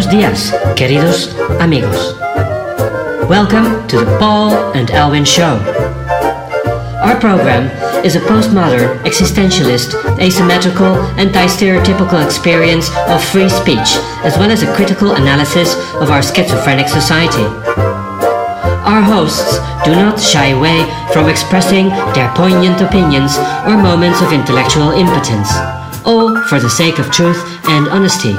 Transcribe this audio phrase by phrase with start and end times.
[0.00, 2.16] Buenos dias, queridos amigos.
[3.28, 5.60] Welcome to the Paul and Alwyn Show.
[7.04, 7.68] Our program
[8.02, 15.12] is a postmodern, existentialist, asymmetrical, anti-stereotypical experience of free speech, as well as a critical
[15.12, 17.44] analysis of our schizophrenic society.
[18.88, 20.80] Our hosts do not shy away
[21.12, 23.36] from expressing their poignant opinions
[23.68, 25.52] or moments of intellectual impotence,
[26.06, 28.34] all for the sake of truth and honesty.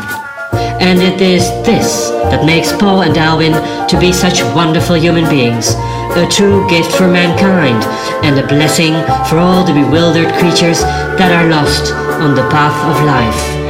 [0.82, 3.54] And it is this that makes Paul and Darwin
[3.88, 5.76] to be such wonderful human beings,
[6.18, 7.84] a true gift for mankind,
[8.26, 8.94] and a blessing
[9.30, 10.82] for all the bewildered creatures
[11.22, 13.61] that are lost on the path of life.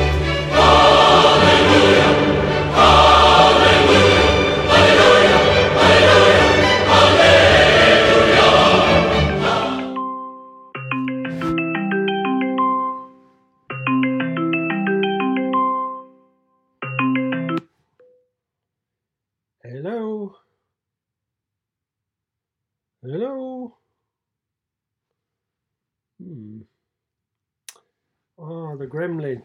[28.91, 29.41] Gremlin.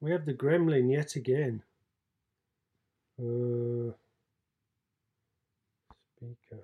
[0.00, 1.62] We have the gremlin yet again.
[3.18, 3.92] Uh,
[6.16, 6.62] speaker.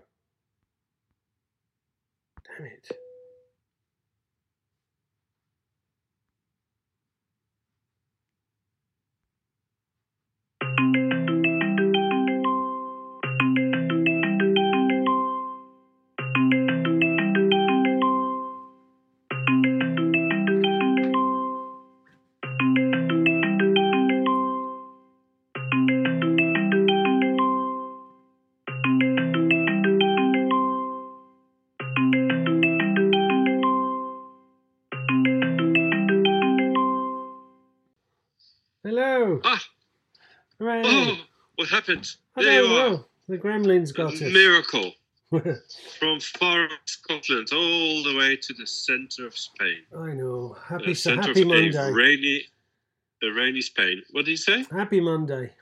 [41.69, 42.09] What happened?
[42.37, 43.05] I There you are.
[43.29, 44.21] The gremlin's A got us.
[44.21, 44.93] miracle
[45.99, 49.83] from far Scotland all the way to the centre of Spain.
[49.97, 50.57] I know.
[50.67, 51.93] Happy, so happy Monday.
[51.93, 52.45] rainy,
[53.23, 54.03] a rainy Spain.
[54.12, 54.65] What did you say?
[54.71, 55.53] Happy Monday.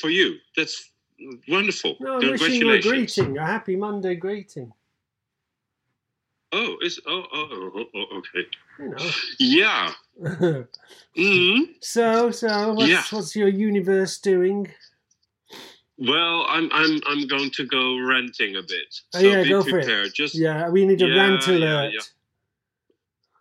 [0.00, 0.90] For you, that's
[1.48, 1.96] wonderful.
[2.00, 3.14] No, I'm wishing you a Congratulations.
[3.14, 4.72] greeting, a happy Monday greeting.
[6.50, 8.46] Oh, it's oh, oh, oh, oh, okay.
[8.78, 9.92] You Yeah.
[10.20, 10.64] know.
[11.16, 13.02] hmm so, so, what's, Yeah.
[13.10, 14.68] what's your universe doing?
[15.96, 18.94] Well, I'm I'm I'm going to go ranting a bit.
[19.14, 20.14] Oh, So yeah, be go for it.
[20.14, 21.92] Just Yeah, we need a Yeah, rant yeah, alert.
[21.94, 22.00] yeah.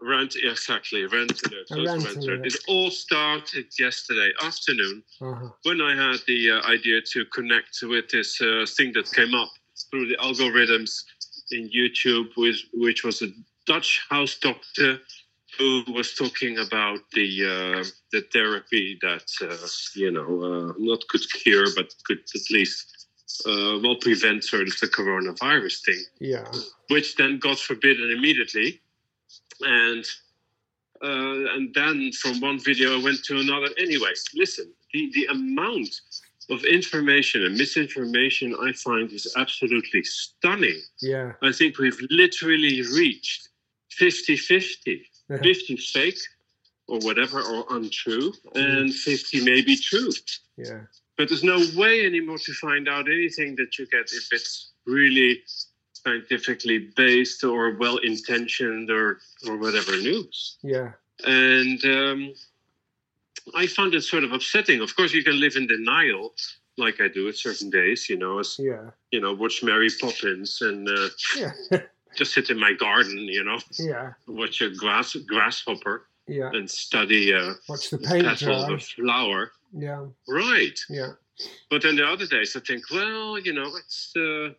[0.01, 1.67] rant exactly rant alert.
[1.71, 2.45] A rant rant alert.
[2.45, 5.03] It all started yesterday afternoon.
[5.21, 5.49] Uh-huh.
[5.63, 9.49] when I had the uh, idea to connect with this uh, thing that came up
[9.89, 10.91] through the algorithms
[11.51, 13.27] in YouTube, which, which was a
[13.65, 14.99] Dutch house doctor
[15.57, 21.21] who was talking about the uh, the therapy that uh, you know uh, not could
[21.41, 23.07] cure but could at least
[23.45, 26.51] uh, well prevent sort of the coronavirus thing Yeah.
[26.89, 28.81] which then got forbidden immediately.
[29.61, 30.05] And
[31.03, 33.67] uh, and then from one video I went to another.
[33.77, 35.93] Anyway, listen, the, the amount
[36.49, 40.79] of information and misinformation I find is absolutely stunning.
[41.01, 41.33] Yeah.
[41.41, 43.49] I think we've literally reached
[43.91, 45.05] 50 50.
[45.29, 46.19] 50 fake
[46.87, 50.09] or whatever, or untrue, and 50 maybe true.
[50.57, 50.81] Yeah.
[51.17, 55.41] But there's no way anymore to find out anything that you get if it's really
[55.93, 60.57] scientifically based or well intentioned or, or whatever news.
[60.61, 60.91] Yeah.
[61.25, 62.33] And um,
[63.55, 64.81] I found it sort of upsetting.
[64.81, 66.33] Of course, you can live in denial,
[66.77, 68.89] like I do at certain days, you know, as, Yeah.
[69.11, 71.51] you know, watch Mary Poppins and uh, Yeah.
[72.15, 74.13] just sit in my garden, you know, yeah.
[74.27, 76.49] watch a grass, grasshopper Yeah.
[76.53, 79.51] and study uh, Watch the petals of a flower.
[79.75, 80.05] Yeah.
[80.27, 80.79] Right.
[80.89, 81.11] Yeah.
[81.69, 84.13] But then the other days, I think, well, you know, it's.
[84.15, 84.49] Uh,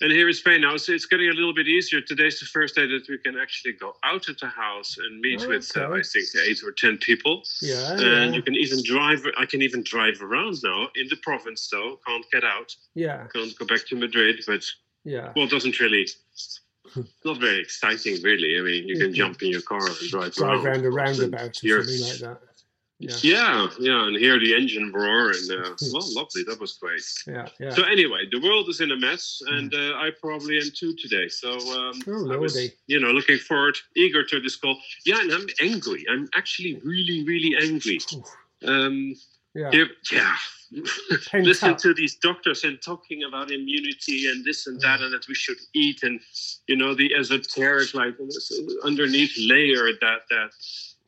[0.00, 2.00] and here in Spain now, it's, it's getting a little bit easier.
[2.00, 5.42] Today's the first day that we can actually go out of the house and meet
[5.44, 5.90] Oh, with, uh.
[5.90, 7.42] I think, eight or ten people.
[7.60, 7.92] Yeah.
[7.92, 8.30] and Yeah.
[8.30, 9.20] you can even drive.
[9.36, 12.00] I can even drive around now in the province, though.
[12.06, 12.74] Can't get out.
[12.94, 13.26] Yeah.
[13.34, 14.40] Can't go back to Madrid.
[14.46, 14.64] But
[15.04, 15.32] Yeah.
[15.36, 16.06] well, it doesn't really.
[17.24, 18.58] Not very exciting, really.
[18.58, 20.66] I mean, you can jump in your car and drive, Drive around.
[20.66, 22.40] around a roundabout or something like that.
[22.98, 23.14] Yeah.
[23.20, 26.44] Yeah, yeah, and hear the engine roar, and uh, well, lovely.
[26.44, 27.02] That was great.
[27.26, 27.46] Yeah.
[27.60, 27.70] Yeah.
[27.70, 31.28] So anyway, the world is in a mess, and uh, I probably am too today.
[31.28, 32.56] So um, Oh, I was,
[32.86, 34.78] you know, looking forward, eager to this call.
[35.04, 36.06] Yeah, and I'm angry.
[36.10, 37.98] I'm actually really, really angry.
[38.64, 39.14] Um,
[39.56, 39.70] Yeah.
[39.70, 40.36] here- yeah.
[41.32, 41.78] Listen up.
[41.78, 45.58] to these doctors and talking about immunity and this and that, and that we should
[45.74, 46.20] eat, and
[46.66, 48.14] you know, the esoteric, like
[48.82, 50.50] underneath layer that that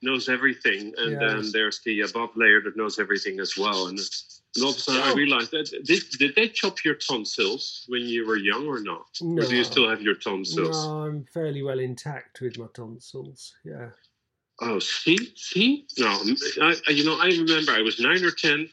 [0.00, 1.18] knows everything, and Yeah.
[1.28, 3.88] then there's the above layer that knows everything as well.
[3.88, 5.14] And, and all of a sudden, I Oh.
[5.16, 9.08] realized that did, did they chop your tonsils when you were young or not?
[9.20, 9.42] No.
[9.42, 10.84] Or do you still have your tonsils?
[10.86, 13.54] No, I'm fairly well intact with my tonsils.
[13.64, 13.90] Yeah.
[14.60, 16.20] Oh, see, see, no,
[16.60, 18.68] I, you know, I remember I was nine or ten.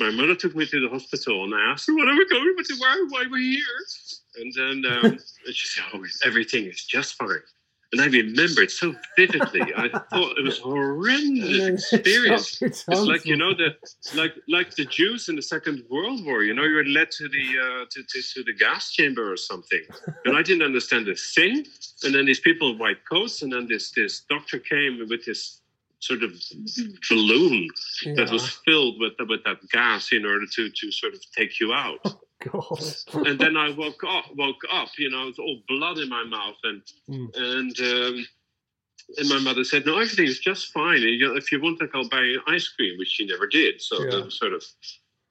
[0.00, 2.54] My mother took me to the hospital, and I asked her, "What are we going?
[2.56, 3.64] What, why, why are we here?"
[4.36, 5.18] And then um,
[5.52, 7.38] she said, "Oh, everything is just fine."
[7.90, 9.62] And I remember it so vividly.
[9.74, 12.60] I thought it was a horrendous experience.
[12.62, 13.76] It's like you know the
[14.14, 16.42] like like the Jews in the Second World War.
[16.42, 19.38] You know, you were led to the uh, to, to to the gas chamber or
[19.38, 19.80] something,
[20.26, 21.64] and I didn't understand a thing.
[22.04, 25.62] And then these people in white coats, and then this this doctor came with this
[26.00, 26.32] sort of
[27.08, 27.68] balloon
[28.16, 31.72] that was filled with with that gas in order to to sort of take you
[31.72, 32.00] out.
[32.44, 32.84] God.
[33.26, 36.56] and then I woke up, woke up, you know, it's all blood in my mouth,
[36.64, 37.36] and Mm.
[37.36, 38.26] and um,
[39.16, 41.02] and my mother said, "No, everything is just fine.
[41.02, 43.46] And, you know, if you want, like, I'll buy you ice cream," which she never
[43.46, 43.80] did.
[43.80, 44.10] So Yeah.
[44.22, 44.62] that sort of,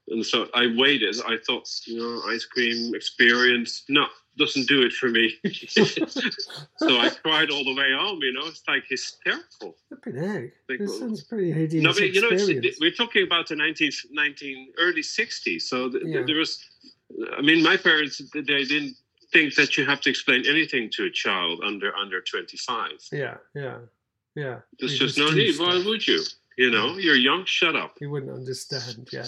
[0.07, 1.15] and so I waited.
[1.25, 4.07] I thought, you know, ice cream experience, no,
[4.37, 5.35] doesn't do it for me.
[5.67, 8.19] so I cried all the way home.
[8.21, 9.75] You know, it's like hysterical.
[9.89, 10.53] Flipping heck.
[10.69, 14.73] Like, This sounds pretty hideous No, but you know, we're talking about the 19, 19
[14.79, 15.61] early 60s.
[15.63, 16.23] So th- th- Yeah.
[16.25, 16.63] there was,
[17.37, 18.95] I mean, my parents, they didn't
[19.31, 22.91] think that you have to explain anything to a child under under 25.
[23.11, 23.77] yeah, yeah,
[24.35, 24.59] yeah.
[24.79, 25.57] There's You just no need.
[25.59, 26.21] Why would you?
[26.57, 27.95] You know, you're young, shut up.
[28.01, 29.27] You wouldn't understand, yeah.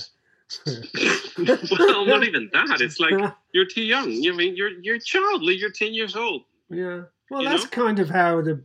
[0.66, 2.81] well, not even that.
[2.81, 3.14] It's like
[3.54, 4.10] you're too young.
[4.12, 5.44] You mean you're you're a child.
[5.44, 6.44] You're 10 years old.
[6.70, 7.02] Yeah.
[7.30, 7.70] Well, You that's know?
[7.70, 8.62] kind of how the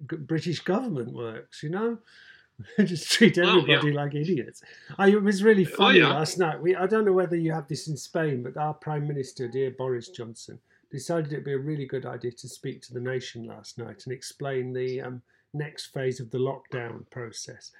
[0.00, 1.98] British government works, you know?
[2.78, 4.62] Just treat everybody like idiots.
[4.98, 6.08] I, it was really funny yeah.
[6.08, 6.60] last night.
[6.60, 9.70] We, I don't know whether you have this in Spain, but our Prime Minister, dear
[9.70, 10.58] Boris Johnson,
[10.90, 14.12] decided it'd be a really good idea to speak to the nation last night and
[14.12, 15.22] explain the um,
[15.54, 17.70] next phase of the lockdown process.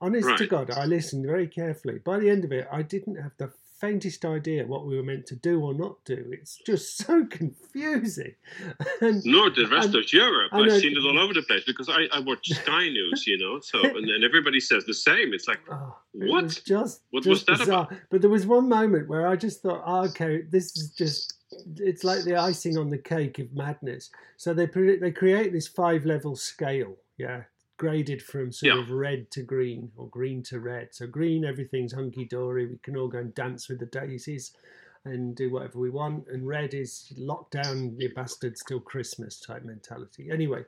[0.00, 1.98] Honest to God, I listened very carefully.
[1.98, 3.50] By the end of it, I didn't have the
[3.80, 6.24] faintest idea what we were meant to do or not do.
[6.32, 8.34] It's just so confusing.
[9.00, 10.50] And Nor the rest And- of Europe.
[10.52, 13.60] I've seen it all over the place because I, I watch Sky News, you know.
[13.60, 15.32] So and then everybody says the same.
[15.34, 16.44] It's like Oh, it What?
[16.44, 17.88] was just, What just was that bizarre.
[18.10, 21.34] But there was one moment where I just thought, oh, okay, this is just.
[21.76, 24.10] It's like the icing on the cake of madness.
[24.36, 27.42] So they pre- they create this five level scale, yeah,
[27.76, 28.82] graded from sort Yeah.
[28.82, 30.94] of red to green or green to red.
[30.94, 32.66] So green, everything's hunky dory.
[32.66, 34.52] We can all go and dance with the daisies
[35.04, 36.26] and do whatever we want.
[36.28, 40.30] And red is lock down, you bastards, till Christmas type mentality.
[40.32, 40.64] Anyway,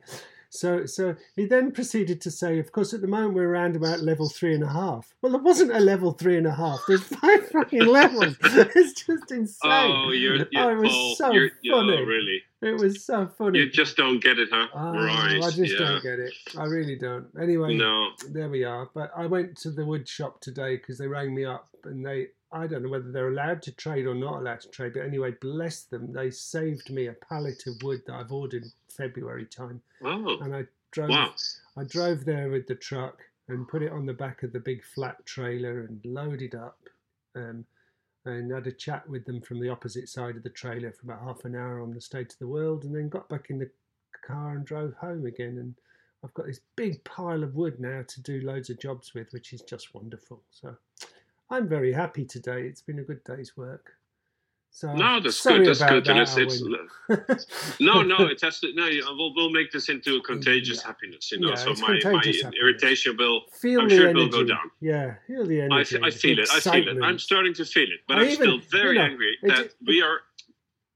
[0.51, 4.01] so so he then proceeded to say, of course, at the moment we're around about
[4.01, 5.13] level three and a half.
[5.23, 6.81] Well, there wasn't a level three and a half.
[6.87, 8.37] There's five fucking levels.
[8.45, 9.71] It's just insane.
[9.73, 11.97] Oh, you're, you're Oh, it was so you're, you're- funny.
[11.99, 12.43] oh, really?
[12.61, 13.61] It was so funny.
[13.61, 14.67] You just don't get it, huh?
[14.75, 15.37] Oh, right.
[15.43, 15.79] I just yeah.
[15.79, 16.33] don't get it.
[16.57, 17.27] I really don't.
[17.41, 18.11] Anyway, No.
[18.31, 18.91] there we are.
[18.95, 22.29] But I went to the wood shop today because they rang me up and they,
[22.51, 25.35] I don't know whether they're allowed to trade or not allowed to trade, but anyway,
[25.41, 26.13] bless them.
[26.13, 29.81] They saved me a pallet of wood that I've ordered February time.
[30.03, 31.35] Oh, And I drove, wow.
[31.77, 34.83] I drove there with the truck and put it on the back of the big
[34.85, 36.79] flat trailer and loaded up.
[37.37, 37.65] Um,
[38.37, 41.25] and had a chat with them from the opposite side of the trailer for about
[41.25, 43.71] half an hour on the state of the world, and then got back in the
[44.27, 45.59] car and drove home again.
[45.59, 45.75] And
[46.25, 49.53] I've got this big pile of wood now to do loads of jobs with, which
[49.53, 50.43] is just wonderful.
[50.51, 50.77] So
[51.51, 52.63] I'm very happy today.
[52.63, 53.93] It's been a good day's work.
[54.71, 55.67] So No, that's good.
[55.67, 56.07] That's good.
[56.09, 56.61] And it's, it's
[57.81, 58.27] no, no.
[58.27, 58.73] It has to.
[58.75, 60.87] No, uh, we'll, we'll make this into a contagious Yeah.
[60.89, 61.33] happiness.
[61.33, 62.23] You know, Yeah, so my, my
[62.61, 63.43] irritation will.
[63.61, 64.71] feel I'm sure it will go down.
[64.81, 65.99] Yeah, feel the I, energy.
[66.03, 66.49] I feel it.
[66.53, 67.03] I feel it.
[67.03, 69.59] I'm starting to feel it, but I I'm even- still very you know, angry that
[69.61, 70.21] it- we are.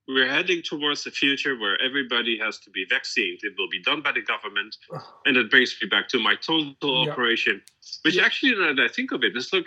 [0.08, 3.44] We're heading towards a future where everybody has to be vaccinated.
[3.44, 6.34] It will be done by the government, Oh, and that brings me back to my
[6.34, 6.74] tonsil
[7.06, 7.12] Yeah.
[7.12, 7.62] operation,
[8.04, 9.66] which actually, now that I think of it, it, is look,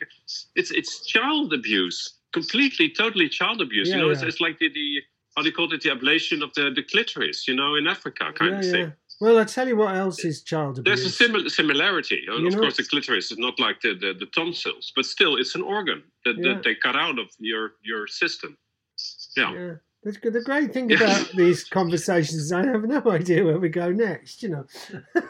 [0.55, 3.87] it's it's child abuse, completely, totally child abuse.
[3.87, 4.27] Yeah, you know, it's, yeah.
[4.27, 4.87] it's like the, the
[5.35, 8.25] how do you call it, the ablation of the, the clitoris, you know, in Africa,
[8.33, 8.93] kind yeah, of thing.
[9.21, 11.03] Well, I tell you what else is child abuse.
[11.03, 12.19] There's a simil- similarity.
[12.25, 15.37] You of know- course, the clitoris is not like the, the, the tonsils, but still,
[15.37, 18.57] it's an organ that, that they cut out of your your system.
[19.37, 19.75] Yeah.
[20.03, 24.43] The great thing about these conversations is I have no idea where we go next,
[24.43, 24.65] you know.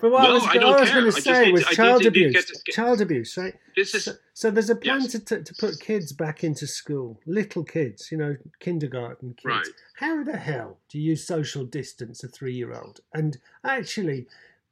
[0.00, 2.62] but what I was, I I was going to say was to- child to abuse.
[2.70, 3.54] child abuse, right?
[3.76, 5.12] This is So, so there's a plan Yes.
[5.12, 9.44] to, to, to put kids back into school, little kids, you know, kindergarten kids.
[9.44, 9.66] Right.
[9.96, 13.00] How the hell do you social distance a three year old?
[13.14, 14.26] And actually,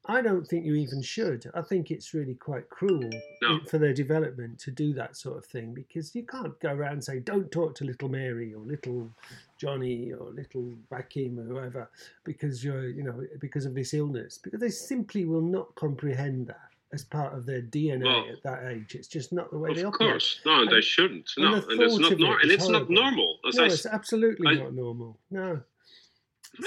[0.07, 1.51] I don't think you even should.
[1.55, 3.11] I think it's really quite cruel
[3.43, 3.61] No.
[3.69, 7.05] for their development to do that sort of thing because you can't go around and
[7.05, 9.11] say, don't talk to little Mary or little
[9.59, 11.91] Johnny or little Rakim or whoever
[12.25, 16.61] because you're, you know, because of this illness, because they simply will not comprehend that
[16.95, 18.95] as part of their DNA Well, at that age.
[18.95, 20.09] It's just not the way they operate.
[20.09, 21.31] Of course, no, And- they shouldn't.
[21.37, 23.39] No, the and it's not it nor- and it's not normal.
[23.47, 25.19] As No, I it's absolutely I- not normal.
[25.31, 25.61] No.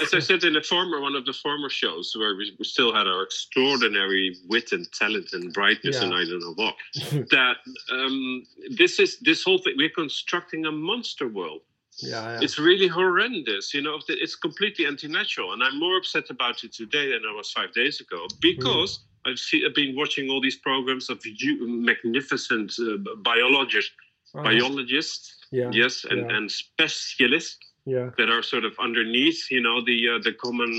[0.00, 2.94] as I said in a former one of the former shows where we, we still
[2.94, 6.04] had our extraordinary wit and talent and brightness Yeah.
[6.04, 6.76] and I don't know what
[7.30, 7.56] that
[7.90, 11.62] um, this is this whole thing we're constructing a monster world
[11.98, 12.40] Yeah, yeah.
[12.40, 17.12] it's really horrendous you know it's completely anti-natural and I'm more upset about it today
[17.12, 21.08] than I was five days ago because I've, seen, I've been watching all these programs
[21.10, 23.92] of you, magnificent uh, biologists
[24.34, 24.44] Uh-huh.
[24.50, 26.34] biologists yeah, yes and, yeah.
[26.36, 28.08] and specialists yeah.
[28.16, 30.72] that are sort of underneath you know the uh, the common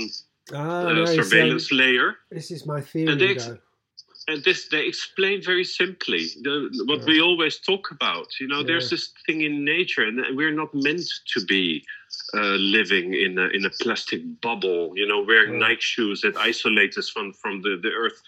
[0.52, 3.38] Ah, uh, no, so surveillance layer this is my theory, And they-.
[4.28, 6.54] And this they explain very simply the,
[6.86, 7.06] what Yeah.
[7.06, 11.08] we always talk about you know there's this thing in nature and we're not meant
[11.34, 11.84] to be
[12.34, 15.66] uh, living in a, in a plastic bubble you know wearing Yeah.
[15.68, 18.20] nike shoes that isolate us from from the, the earth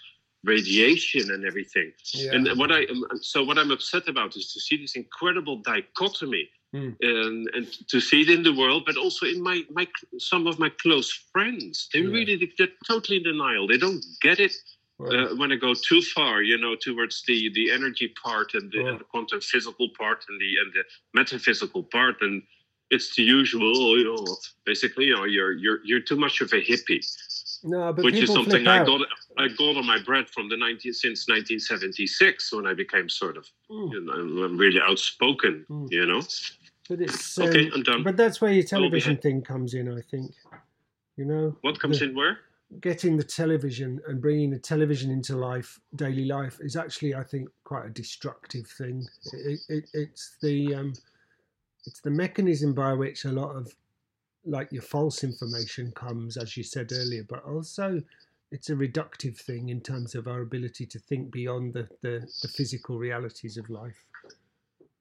[0.43, 2.35] radiation and everything Yeah.
[2.35, 2.85] and what i
[3.21, 6.89] so what i'm upset about is to see this incredible dichotomy Hmm.
[6.99, 9.87] and, and to see it in the world but also in my my
[10.19, 12.11] some of my close friends they Yeah.
[12.15, 14.53] really they're totally in denial they don't get it
[14.99, 18.79] uh, when I go too far, you know, towards the the energy part and the,
[18.79, 18.87] Yeah.
[18.89, 22.41] and the quantum physical part and the and the metaphysical part, and
[22.89, 24.25] it's the usual, you know,
[24.65, 27.01] basically, you know, you're you're you're too much of a hippie,
[27.63, 29.01] no, but which is something I got
[29.37, 33.45] I got on my bread from the 19 since 1976 when I became sort of,
[33.69, 34.13] Mm, you know,
[34.45, 35.91] I'm really outspoken, Mm.
[35.91, 36.21] you know.
[36.89, 38.01] but it's um, Okay, I'm done.
[38.03, 40.31] But that's where your I will be television thing comes in, I think.
[41.17, 42.39] You know, What comes the- in where?
[42.81, 47.49] Getting the television and bringing the television into life, daily life, is actually, I think,
[47.63, 49.05] quite a destructive thing.
[49.33, 50.93] It, it, it's the um,
[51.85, 53.73] it's the mechanism by which a lot of
[54.45, 58.01] like your false information comes, as you said earlier, but also
[58.51, 62.47] it's a reductive thing in terms of our ability to think beyond the, the, the
[62.47, 64.05] physical realities of life.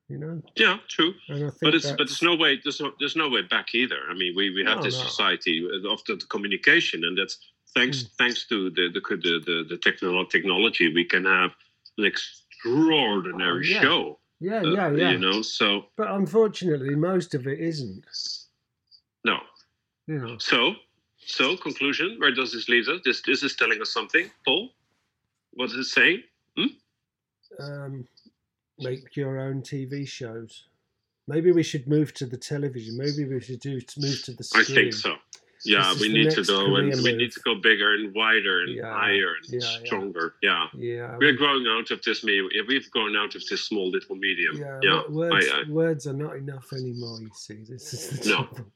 [0.08, 1.14] You know, Yeah, true.
[1.28, 3.74] and I think But it's but there's no way there's no, there's no way back
[3.74, 3.98] either.
[4.08, 5.04] I mean, we, we have No, this no.
[5.04, 7.38] society of the communication, and that's
[7.76, 8.10] thanks Mm.
[8.20, 11.50] thanks to the the the, the, the technolo- technology we can have
[11.98, 13.80] an extraordinary Oh, yeah.
[13.82, 14.00] show.
[14.40, 15.10] yeah, uh, yeah, yeah.
[15.12, 15.66] You know, so
[16.00, 18.04] But unfortunately, most of it isn't.
[19.24, 19.38] no.
[20.08, 20.58] You know, So
[21.38, 22.08] so conclusion.
[22.20, 23.00] Where does this leave us?
[23.04, 24.64] This this is telling us something, Paul.
[25.58, 26.22] What is it saying?
[27.60, 28.06] um,
[28.78, 30.52] make your own TV shows.
[31.28, 32.96] Maybe we should move to the television.
[33.04, 33.74] Maybe we should do
[34.06, 35.12] move to the I think so.
[35.66, 38.74] Yeah, we need to go and career we need to go bigger and wider and
[38.74, 40.34] Yeah, higher and yeah, stronger.
[40.42, 40.66] Yeah.
[40.74, 42.22] Yeah, We're growing out of this.
[42.24, 44.56] Me, we've grown out of this small little medium.
[44.56, 44.78] yeah.
[44.82, 47.18] Yeah, Words, I- I- words are not enough anymore.
[47.20, 48.36] You see, this is the No.
[48.44, 48.72] trouble.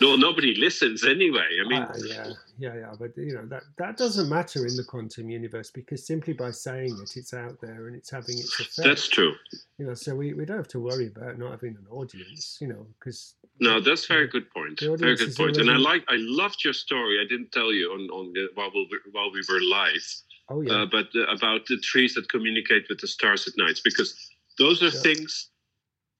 [0.00, 1.46] No, nobody listens anyway.
[1.64, 2.94] I mean, Ah, yeah, yeah, yeah.
[2.98, 6.96] But you know that that doesn't matter in the quantum universe because simply by saying
[7.02, 8.86] it, it's out there and it's having its effect.
[8.88, 9.34] that's true.
[9.78, 12.58] You know, so we, we don't have to worry about not having an audience.
[12.60, 14.80] You know, because No, that's very good point.
[14.80, 15.56] Very good point.
[15.56, 17.18] And I like, I loved your story.
[17.20, 20.06] I didn't tell you on on the, while we were- while we were live,
[20.50, 23.78] oh yeah, uh, but uh, about the trees that communicate with the stars at night
[23.84, 24.14] because
[24.58, 25.02] those are Yeah.
[25.08, 25.50] things.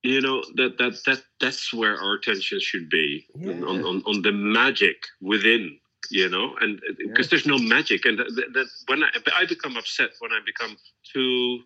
[0.03, 3.53] You know that that that that's where our attention should be Yeah.
[3.71, 5.79] on, on on the magic within.
[6.11, 7.31] You know, and because Yeah.
[7.31, 10.77] there's no magic, and that, that, that when I I become upset when I become
[11.13, 11.61] too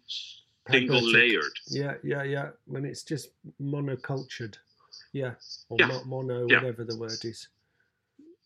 [0.70, 2.48] single layered Yeah, yeah, yeah.
[2.64, 4.56] When it's just monocultured.
[5.12, 5.34] Yeah.
[5.68, 5.86] Or Yeah.
[5.88, 7.48] mo- mono, whatever the word is.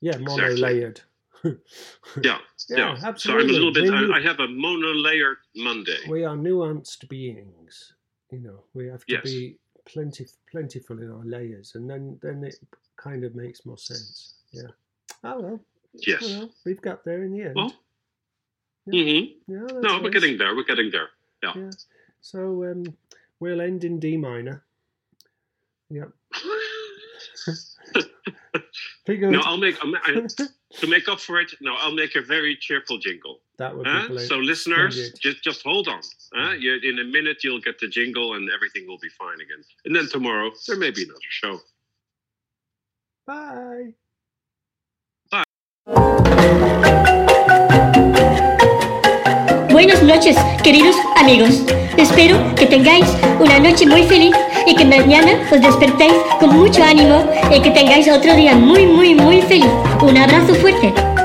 [0.00, 1.00] Yeah, mono layered.
[2.22, 2.38] Yeah,
[2.68, 2.96] yeah.
[3.02, 3.18] absolutely.
[3.18, 3.92] So I'm a little bit.
[3.92, 5.98] I, I have a mono-layered Monday.
[6.08, 7.94] we are nuanced beings.
[8.32, 9.22] You know, we have to Yes.
[9.22, 12.56] be plenty, plentiful in our layers, and then then it
[12.96, 14.34] kind of makes more sense.
[14.52, 14.68] Yeah.
[15.24, 15.60] Oh well.
[15.94, 16.22] Yes.
[16.24, 17.54] oh, well we've got there in the end.
[17.54, 17.72] Well.
[18.86, 19.02] Yeah.
[19.02, 20.54] hmm yeah, that's No, we're getting there.
[20.54, 21.08] We're getting there.
[21.42, 21.70] Yeah.
[22.20, 22.84] So um,
[23.40, 24.64] we'll end in D minor.
[25.90, 26.10] Yep.
[29.04, 29.30] Pretty good.
[29.30, 30.26] no, I'll make I'm, I,
[30.80, 31.52] to make up for it.
[31.60, 33.40] No, I'll make a very cheerful jingle.
[33.58, 34.02] That would huh?
[34.08, 34.28] be great.
[34.28, 35.20] So, listeners, Splendid.
[35.20, 36.00] just just hold on.
[36.34, 36.52] Huh?
[36.52, 39.64] You, in a minute, you'll get the jingle, and everything will be fine again.
[39.84, 41.60] And then tomorrow, there may be another show.
[43.26, 43.94] Bye.
[45.30, 45.44] Bye.
[49.70, 51.62] Buenas noches, queridos amigos.
[51.96, 53.06] Espero que tengáis
[53.40, 54.36] una noche muy feliz
[54.66, 59.14] y que mañana os despertéis con mucho ánimo y que tengáis otro día muy, muy,
[59.14, 59.70] muy feliz.
[60.02, 61.15] Un abrazo fuerte.